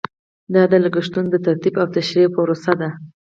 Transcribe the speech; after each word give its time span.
دا 0.53 0.63
د 0.71 0.73
لګښتونو 0.83 1.27
د 1.31 1.35
ترتیب 1.45 1.73
او 1.81 1.87
تشریح 1.95 2.27
پروسه 2.35 2.73
ده. 2.79 2.89